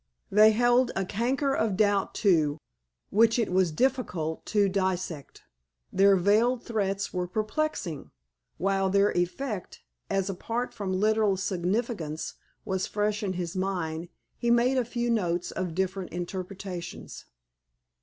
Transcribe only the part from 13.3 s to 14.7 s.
his mind, he